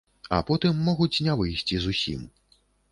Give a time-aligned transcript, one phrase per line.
[0.37, 2.29] А потым могуць не выйсці зусім.